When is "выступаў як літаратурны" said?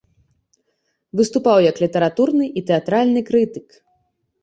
1.19-2.45